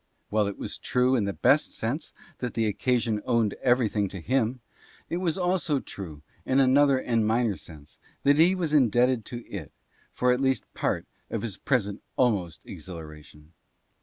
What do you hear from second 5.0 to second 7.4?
it was also true, in another and